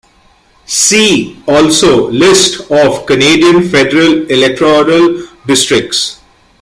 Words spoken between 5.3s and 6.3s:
districts.